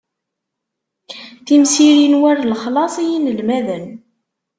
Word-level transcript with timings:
Timsirin 1.45 2.15
war 2.23 2.37
lexlaṣ 2.49 2.93
i 2.99 3.03
yinelmaden. 3.09 3.85